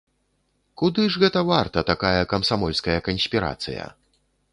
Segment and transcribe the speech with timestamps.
[0.81, 3.85] Куды ж гэта варта такая камсамольская канспірацыя!